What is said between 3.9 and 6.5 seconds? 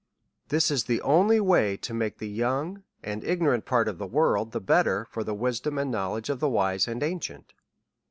the world the better for the wisdom and know ledge of the